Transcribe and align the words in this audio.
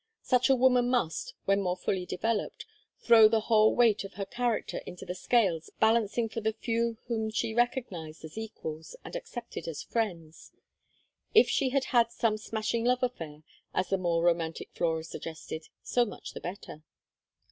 Such 0.23 0.49
a 0.49 0.55
woman 0.55 0.89
must, 0.89 1.35
when 1.45 1.61
more 1.61 1.77
fully 1.77 2.07
developed, 2.07 2.65
throw 3.03 3.27
the 3.27 3.41
whole 3.41 3.75
weight 3.75 4.03
of 4.03 4.13
her 4.15 4.25
character 4.25 4.79
into 4.87 5.05
the 5.05 5.13
scales 5.13 5.69
balancing 5.79 6.27
for 6.27 6.41
the 6.41 6.53
few 6.53 6.97
whom 7.05 7.29
she 7.29 7.53
recognized 7.53 8.25
as 8.25 8.35
equals 8.35 8.95
and 9.05 9.15
accepted 9.15 9.67
as 9.67 9.83
friends. 9.83 10.53
If 11.35 11.49
she 11.51 11.69
had 11.69 11.83
had 11.85 12.09
"some 12.11 12.39
smashing 12.39 12.83
love 12.83 13.03
affair," 13.03 13.43
as 13.75 13.89
the 13.89 13.97
more 13.99 14.23
romantic 14.23 14.71
Flora 14.73 15.03
suggested, 15.03 15.67
so 15.83 16.03
much 16.03 16.33
the 16.33 16.41
better. 16.41 16.81